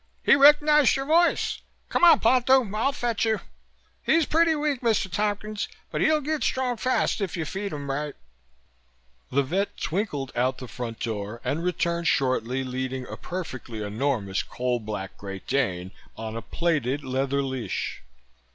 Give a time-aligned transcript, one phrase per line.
[0.23, 1.59] "He recognized your voice.
[1.89, 2.67] Come on, Ponto.
[2.75, 3.39] I'll fetch you.
[4.01, 5.11] He's pretty weak, Mr.
[5.11, 8.15] Tompkins, but he'll get strong fast if you feed him right."
[9.31, 14.79] The vet twinkled out the front door and returned shortly, leading a perfectly enormous coal
[14.79, 18.01] black Great Dane on a plaited leather leash.